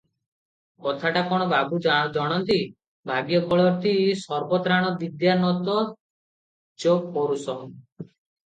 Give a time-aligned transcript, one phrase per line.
[0.85, 2.57] କଥାଟା କଣ ବାବୁ ଜଣନ୍ତି,
[3.11, 3.93] "ଭାଗ୍ୟଫଳତି
[4.23, 5.77] ସର୍ବତ୍ରାଣ ବିଦ୍ୟା ନ
[6.87, 7.63] ଚ ପୌରୁଷଂ।